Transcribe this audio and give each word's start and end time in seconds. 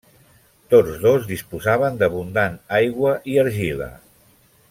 Tots 0.73 0.95
dos 1.03 1.27
disposaven 1.31 2.01
d'abundant 2.01 2.57
aigua 2.79 3.13
i 3.35 3.39
argila. 3.45 3.93